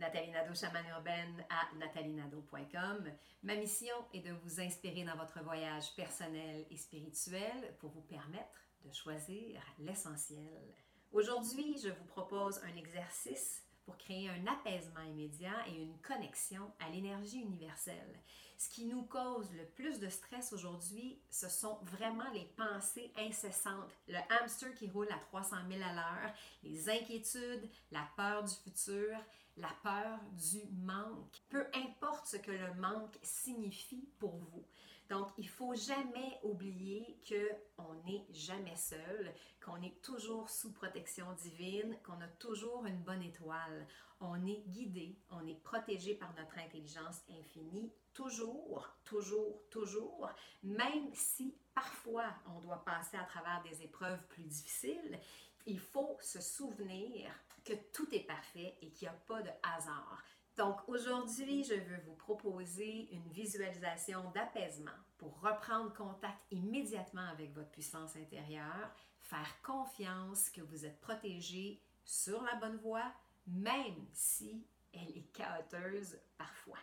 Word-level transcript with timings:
Nathalie 0.00 0.30
Nadeau, 0.30 0.54
chamane 0.54 0.88
urbaine 0.96 1.44
à 1.50 1.76
nathalienado.com. 1.76 3.12
Ma 3.42 3.54
mission 3.54 3.94
est 4.14 4.20
de 4.20 4.32
vous 4.32 4.58
inspirer 4.58 5.04
dans 5.04 5.14
votre 5.14 5.42
voyage 5.44 5.94
personnel 5.94 6.64
et 6.70 6.76
spirituel 6.78 7.76
pour 7.78 7.90
vous 7.90 8.00
permettre 8.00 8.64
de 8.82 8.90
choisir 8.94 9.60
l'essentiel. 9.78 10.74
Aujourd'hui, 11.12 11.76
je 11.84 11.90
vous 11.90 12.04
propose 12.06 12.58
un 12.64 12.74
exercice 12.78 13.62
pour 13.90 13.98
créer 13.98 14.28
un 14.28 14.46
apaisement 14.46 15.02
immédiat 15.02 15.66
et 15.66 15.82
une 15.82 15.98
connexion 15.98 16.62
à 16.78 16.88
l'énergie 16.90 17.40
universelle. 17.40 18.20
Ce 18.56 18.68
qui 18.68 18.84
nous 18.84 19.02
cause 19.02 19.50
le 19.52 19.64
plus 19.64 19.98
de 19.98 20.08
stress 20.08 20.52
aujourd'hui, 20.52 21.18
ce 21.28 21.48
sont 21.48 21.78
vraiment 21.82 22.30
les 22.32 22.44
pensées 22.56 23.10
incessantes, 23.18 23.90
le 24.06 24.18
hamster 24.30 24.72
qui 24.76 24.88
roule 24.88 25.08
à 25.10 25.18
300 25.18 25.56
000 25.68 25.82
à 25.82 25.92
l'heure, 25.92 26.32
les 26.62 26.88
inquiétudes, 26.88 27.68
la 27.90 28.06
peur 28.16 28.44
du 28.44 28.54
futur, 28.62 29.18
la 29.56 29.74
peur 29.82 30.20
du 30.34 30.62
manque. 30.84 31.42
Peu 31.48 31.66
importe 31.74 32.28
ce 32.28 32.36
que 32.36 32.52
le 32.52 32.72
manque 32.74 33.18
signifie 33.24 34.08
pour 34.20 34.36
vous. 34.36 34.64
Donc, 35.10 35.28
il 35.38 35.48
faut 35.48 35.74
jamais 35.74 36.38
oublier 36.44 37.18
que 37.28 37.50
on 37.78 37.94
n'est 38.06 38.24
jamais 38.30 38.76
seul, 38.76 39.34
qu'on 39.60 39.82
est 39.82 40.00
toujours 40.02 40.48
sous 40.48 40.72
protection 40.72 41.26
divine, 41.42 41.98
qu'on 42.04 42.20
a 42.20 42.28
toujours 42.38 42.86
une 42.86 43.02
bonne 43.02 43.24
étoile. 43.24 43.88
On 44.20 44.46
est 44.46 44.62
guidé, 44.68 45.18
on 45.30 45.44
est 45.48 45.60
protégé 45.64 46.14
par 46.14 46.32
notre 46.36 46.56
intelligence 46.58 47.22
infinie, 47.28 47.90
toujours, 48.12 48.88
toujours, 49.04 49.60
toujours, 49.68 50.30
même 50.62 51.12
si 51.12 51.56
parfois 51.74 52.32
on 52.54 52.60
doit 52.60 52.84
passer 52.84 53.16
à 53.16 53.24
travers 53.24 53.62
des 53.64 53.82
épreuves 53.82 54.22
plus 54.28 54.44
difficiles, 54.44 55.18
il 55.66 55.80
faut 55.80 56.18
se 56.20 56.40
souvenir 56.40 57.32
que 57.64 57.74
tout 57.92 58.14
est 58.14 58.26
parfait 58.26 58.76
et 58.80 58.90
qu'il 58.90 59.08
n'y 59.08 59.14
a 59.14 59.18
pas 59.26 59.42
de 59.42 59.50
hasard. 59.62 60.22
Donc 60.56 60.76
aujourd'hui, 60.88 61.64
je 61.64 61.74
veux 61.74 62.00
vous 62.04 62.14
proposer 62.14 63.08
une 63.12 63.28
visualisation 63.30 64.30
d'apaisement 64.30 64.90
pour 65.16 65.40
reprendre 65.40 65.92
contact 65.94 66.38
immédiatement 66.50 67.28
avec 67.28 67.54
votre 67.54 67.70
puissance 67.70 68.16
intérieure, 68.16 68.90
faire 69.20 69.62
confiance 69.62 70.50
que 70.50 70.60
vous 70.60 70.84
êtes 70.84 71.00
protégé 71.00 71.80
sur 72.04 72.42
la 72.42 72.56
bonne 72.56 72.76
voie, 72.78 73.12
même 73.46 74.06
si 74.12 74.66
elle 74.92 75.16
est 75.16 75.32
chaoteuse 75.32 76.18
parfois. 76.36 76.78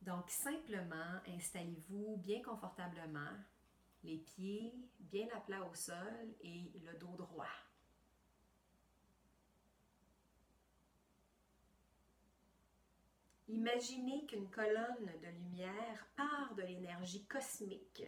Donc 0.00 0.30
simplement, 0.30 1.20
installez-vous 1.28 2.16
bien 2.16 2.42
confortablement, 2.42 3.36
les 4.02 4.18
pieds 4.18 4.72
bien 4.98 5.28
à 5.34 5.40
plat 5.40 5.64
au 5.64 5.74
sol 5.74 6.34
et 6.40 6.72
le 6.84 6.98
dos 6.98 7.16
droit. 7.16 7.46
Imaginez 13.52 14.24
qu'une 14.24 14.48
colonne 14.48 15.12
de 15.22 15.28
lumière 15.28 16.06
part 16.16 16.54
de 16.54 16.62
l'énergie 16.62 17.26
cosmique, 17.26 18.02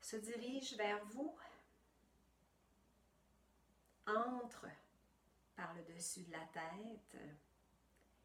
se 0.00 0.16
dirige 0.16 0.74
vers 0.78 1.04
vous, 1.04 1.38
entre 4.06 4.66
par 5.54 5.74
le 5.74 5.82
dessus 5.94 6.22
de 6.22 6.32
la 6.32 6.46
tête 6.46 7.18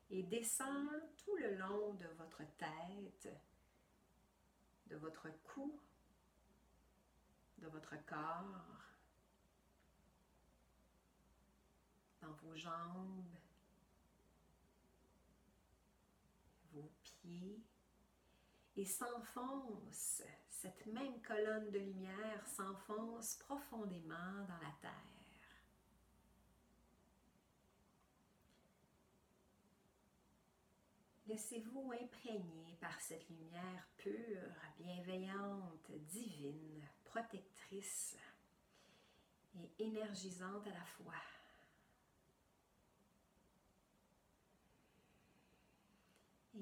et 0.10 0.24
descend 0.24 0.90
tout 1.18 1.36
le 1.36 1.56
long 1.56 1.94
de 1.96 2.08
votre 2.18 2.44
tête, 2.56 3.28
de 4.88 4.96
votre 4.96 5.28
cou, 5.44 5.78
de 7.58 7.68
votre 7.68 7.98
corps, 8.06 8.86
dans 12.22 12.32
vos 12.32 12.56
jambes, 12.56 13.36
pieds 17.04 17.64
et 18.76 18.86
s'enfonce, 18.86 20.22
cette 20.50 20.86
même 20.88 21.22
colonne 21.22 21.72
de 21.72 21.80
lumière 21.80 22.48
s'enfonce 22.48 23.36
profondément 23.36 24.46
dans 24.48 24.58
la 24.62 24.74
terre. 24.82 25.16
Laissez-vous 31.28 31.92
imprégner 31.92 32.78
par 32.80 33.00
cette 33.02 33.28
lumière 33.30 33.88
pure, 33.98 34.52
bienveillante, 34.78 35.92
divine, 35.92 36.88
protectrice 37.04 38.16
et 39.56 39.84
énergisante 39.84 40.68
à 40.68 40.72
la 40.72 40.86
fois. 40.86 41.35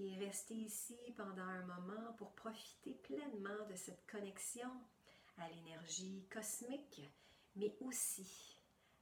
Et 0.03 0.17
restez 0.17 0.55
ici 0.55 0.97
pendant 1.15 1.43
un 1.43 1.63
moment 1.63 2.11
pour 2.17 2.33
profiter 2.33 2.93
pleinement 2.93 3.65
de 3.69 3.75
cette 3.77 4.05
connexion 4.05 4.69
à 5.37 5.47
l'énergie 5.47 6.27
cosmique, 6.29 7.09
mais 7.55 7.73
aussi 7.79 8.57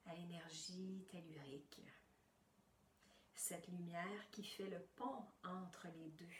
à 0.05 0.13
l'énergie 0.13 1.03
tellurique. 1.09 1.81
Cette 3.33 3.67
lumière 3.69 4.29
qui 4.29 4.43
fait 4.43 4.69
le 4.69 4.79
pont 4.95 5.25
entre 5.43 5.87
les 5.87 6.09
deux. 6.11 6.37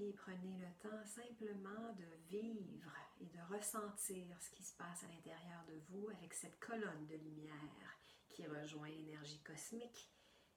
Et 0.00 0.12
prenez 0.14 0.58
le 0.58 0.88
temps 0.88 1.04
simplement 1.04 1.92
de 1.94 2.36
vivre 2.36 2.90
et 3.20 3.26
de 3.26 3.54
ressentir 3.54 4.26
ce 4.40 4.50
qui 4.50 4.64
se 4.64 4.74
passe 4.76 5.04
à 5.04 5.08
l'intérieur 5.08 5.64
de 5.68 5.80
vous 5.90 6.08
avec 6.08 6.34
cette 6.34 6.58
colonne 6.58 7.06
de 7.06 7.14
lumière 7.14 7.98
rejoint 8.46 8.88
l'énergie 8.88 9.40
cosmique 9.40 10.10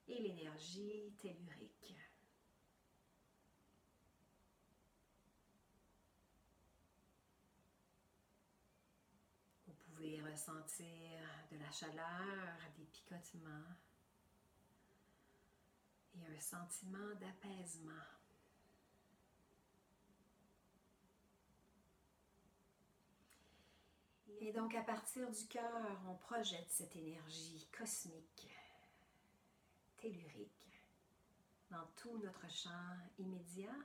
et 0.06 0.18
l'énergie 0.20 1.12
tellurique. 1.18 1.94
Vous 9.66 9.74
pouvez 9.74 10.20
ressentir 10.22 11.20
de 11.50 11.58
la 11.58 11.70
chaleur, 11.70 12.58
des 12.76 12.84
picotements 12.84 13.74
et 16.14 16.26
un 16.26 16.40
sentiment 16.40 17.14
d'apaisement. 17.20 18.21
Et 24.44 24.52
donc 24.52 24.74
à 24.74 24.82
partir 24.82 25.30
du 25.30 25.46
cœur, 25.46 26.00
on 26.08 26.16
projette 26.16 26.68
cette 26.68 26.96
énergie 26.96 27.68
cosmique, 27.78 28.50
tellurique, 29.96 30.82
dans 31.70 31.86
tout 31.94 32.18
notre 32.18 32.50
champ 32.50 32.96
immédiat 33.20 33.76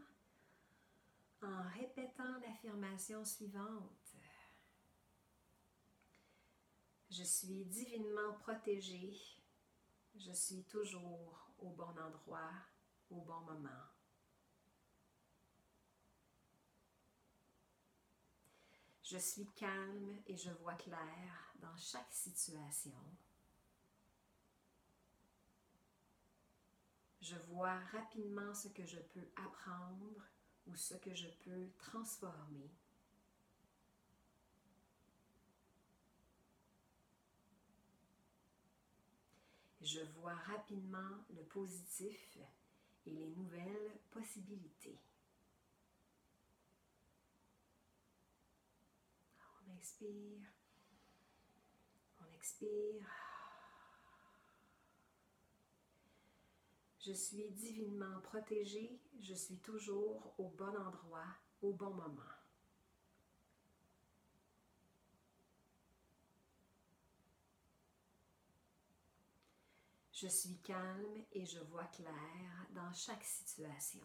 en 1.44 1.62
répétant 1.80 2.40
l'affirmation 2.42 3.24
suivante. 3.24 4.16
Je 7.12 7.24
suis 7.24 7.64
divinement 7.66 8.34
protégée, 8.40 9.16
je 10.16 10.32
suis 10.32 10.64
toujours 10.64 11.52
au 11.60 11.70
bon 11.70 11.94
endroit, 12.04 12.50
au 13.12 13.22
bon 13.22 13.42
moment. 13.42 13.97
Je 19.10 19.18
suis 19.18 19.48
calme 19.56 20.18
et 20.28 20.36
je 20.36 20.50
vois 20.50 20.74
clair 20.74 21.54
dans 21.62 21.78
chaque 21.78 22.12
situation. 22.12 22.92
Je 27.22 27.36
vois 27.50 27.80
rapidement 27.94 28.54
ce 28.54 28.68
que 28.68 28.84
je 28.84 29.00
peux 29.00 29.26
apprendre 29.38 30.28
ou 30.66 30.76
ce 30.76 30.96
que 30.96 31.14
je 31.16 31.30
peux 31.46 31.70
transformer. 31.78 32.70
Je 39.82 40.02
vois 40.20 40.36
rapidement 40.36 41.24
le 41.30 41.44
positif 41.44 42.38
et 43.06 43.12
les 43.12 43.28
nouvelles 43.28 44.02
possibilités. 44.12 45.00
On 49.62 49.66
inspire. 49.80 50.42
On 52.22 52.34
expire. 52.34 53.08
Je 57.00 57.14
suis 57.14 57.50
divinement 57.52 58.20
protégée. 58.22 59.00
Je 59.22 59.34
suis 59.34 59.58
toujours 59.60 60.34
au 60.38 60.50
bon 60.50 60.76
endroit, 60.76 61.28
au 61.62 61.74
bon 61.74 61.92
moment. 61.92 62.24
Je 70.12 70.28
suis 70.28 70.58
calme 70.64 71.26
et 71.32 71.46
je 71.46 71.60
vois 71.60 71.86
clair 71.86 72.68
dans 72.72 72.92
chaque 72.92 73.24
situation. 73.24 74.02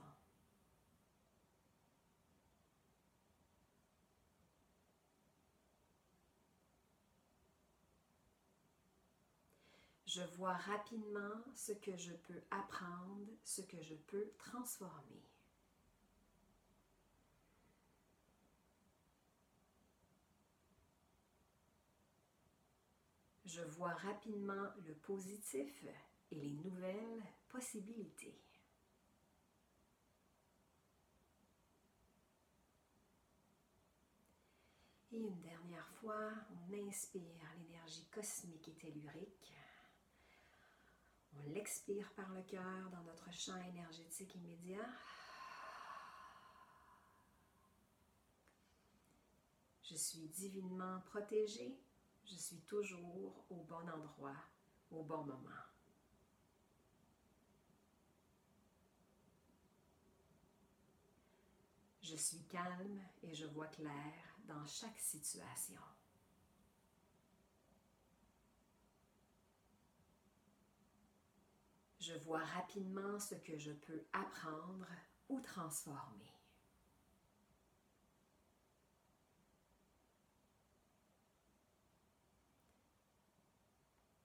Je 10.14 10.20
vois 10.36 10.52
rapidement 10.52 11.42
ce 11.54 11.72
que 11.72 11.96
je 11.96 12.12
peux 12.12 12.42
apprendre, 12.50 13.26
ce 13.44 13.62
que 13.62 13.80
je 13.80 13.94
peux 13.94 14.30
transformer. 14.36 15.22
Je 23.46 23.62
vois 23.62 23.94
rapidement 23.94 24.68
le 24.86 24.92
positif 24.96 25.86
et 26.30 26.34
les 26.34 26.52
nouvelles 26.52 27.22
possibilités. 27.48 28.38
Et 35.10 35.20
une 35.20 35.40
dernière 35.40 35.88
fois, 36.02 36.32
on 36.50 36.86
inspire 36.86 37.54
l'énergie 37.56 38.04
cosmique 38.10 38.68
et 38.68 38.74
tellurique. 38.74 39.61
On 41.34 41.50
l'expire 41.50 42.12
par 42.14 42.30
le 42.32 42.42
cœur 42.42 42.90
dans 42.90 43.02
notre 43.02 43.32
champ 43.32 43.56
énergétique 43.56 44.34
immédiat. 44.34 44.88
Je 49.82 49.96
suis 49.96 50.28
divinement 50.28 51.00
protégée. 51.00 51.78
Je 52.24 52.36
suis 52.36 52.60
toujours 52.60 53.44
au 53.50 53.56
bon 53.56 53.88
endroit, 53.88 54.36
au 54.90 55.02
bon 55.02 55.24
moment. 55.24 55.50
Je 62.02 62.16
suis 62.16 62.42
calme 62.44 63.00
et 63.22 63.34
je 63.34 63.46
vois 63.46 63.68
clair 63.68 64.12
dans 64.46 64.66
chaque 64.66 64.98
situation. 64.98 65.80
Je 72.02 72.14
vois 72.14 72.42
rapidement 72.42 73.20
ce 73.20 73.36
que 73.36 73.56
je 73.56 73.70
peux 73.70 74.02
apprendre 74.12 74.88
ou 75.28 75.40
transformer. 75.40 76.32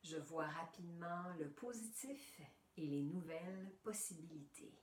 Je 0.01 0.18
vois 0.18 0.47
rapidement 0.47 1.31
le 1.38 1.51
positif 1.51 2.41
et 2.77 2.88
les 2.88 3.03
nouvelles 3.03 3.71
possibilités. 3.83 4.81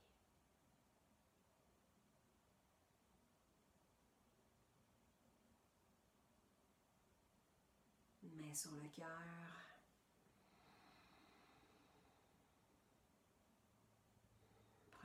Main 8.23 8.53
sur 8.53 8.71
le 8.71 8.87
cœur. 8.87 9.65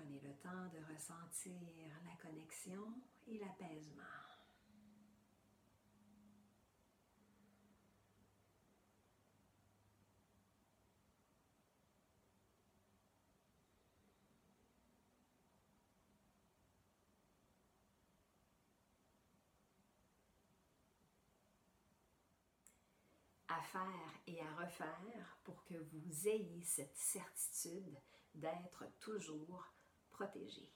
Prenez 0.01 0.21
le 0.21 0.30
temps 0.43 0.69
de 0.73 0.93
ressentir 0.93 1.53
la 2.05 2.17
connexion 2.17 2.95
et 3.27 3.39
l'apaisement. 3.39 4.03
à 23.49 23.63
faire 23.63 23.83
et 24.29 24.41
à 24.41 24.65
refaire 24.65 25.37
pour 25.43 25.65
que 25.65 25.75
vous 25.75 26.29
ayez 26.29 26.63
cette 26.63 26.97
certitude 26.97 27.99
d'être 28.33 28.85
toujours 29.01 29.67
protégé. 30.21 30.69